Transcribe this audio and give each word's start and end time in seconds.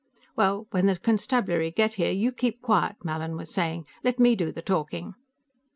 "Well, 0.35 0.65
when 0.71 0.87
the 0.87 0.97
constabulary 0.97 1.69
get 1.69 1.93
here, 1.93 2.09
you 2.11 2.31
keep 2.31 2.59
quiet," 2.63 2.95
Mallin 3.03 3.35
was 3.37 3.53
saying. 3.53 3.85
"Let 4.03 4.19
me 4.19 4.35
do 4.35 4.51
the 4.51 4.63
talking." 4.63 5.13